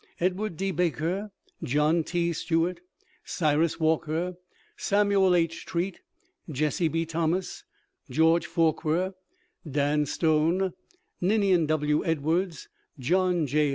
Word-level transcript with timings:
Edward 0.19 0.57
D. 0.57 0.71
Baker, 0.71 1.29
John 1.61 2.03
T. 2.03 2.33
Stuart, 2.33 2.79
Cyrus 3.23 3.79
Walker, 3.79 4.33
Samuel 4.75 5.35
H. 5.35 5.63
Treat, 5.63 5.99
Jesse 6.49 6.87
B. 6.87 7.05
Thomas, 7.05 7.63
George 8.09 8.47
Forquer, 8.47 9.13
Dan 9.69 10.07
Stone, 10.07 10.73
Ninian 11.21 11.67
W. 11.67 12.03
Edwards, 12.03 12.67
John 12.99 13.45
J. 13.45 13.69